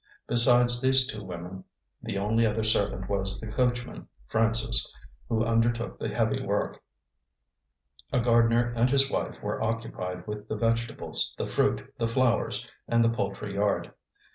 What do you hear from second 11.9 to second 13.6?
the flowers, and the poultry